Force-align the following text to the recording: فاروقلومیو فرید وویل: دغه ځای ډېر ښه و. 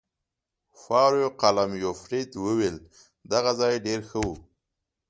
فاروقلومیو 0.83 1.91
فرید 2.01 2.29
وویل: 2.45 2.77
دغه 3.31 3.51
ځای 3.59 3.73
ډېر 3.85 3.99
ښه 4.09 4.19
و. 4.25 4.27